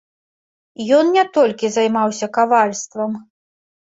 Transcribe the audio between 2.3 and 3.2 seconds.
кавальствам.